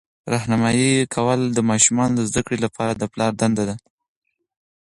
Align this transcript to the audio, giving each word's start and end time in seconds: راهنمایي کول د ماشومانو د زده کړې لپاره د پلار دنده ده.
راهنمایي 0.33 0.91
کول 1.15 1.39
د 1.51 1.57
ماشومانو 1.69 2.13
د 2.17 2.21
زده 2.29 2.41
کړې 2.45 2.57
لپاره 2.65 2.91
د 2.95 3.03
پلار 3.13 3.31
دنده 3.41 3.63
ده. 3.69 3.75